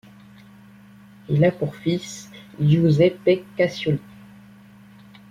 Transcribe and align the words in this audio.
Il 1.29 1.45
a 1.45 1.51
pour 1.51 1.75
fils 1.75 2.31
Giuseppe 2.59 3.45
Cassioli. 3.55 3.99